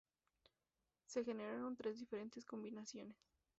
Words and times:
Se 1.05 1.23
generaron 1.23 1.75
tres 1.75 1.99
diferentes 1.99 2.43
combinaciones. 2.43 3.15